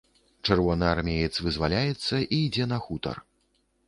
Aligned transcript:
Чырвонаармеец 0.45 1.29
вызваляецца 1.47 2.15
і 2.23 2.39
ідзе 2.39 2.65
на 2.73 2.81
хутар. 2.87 3.21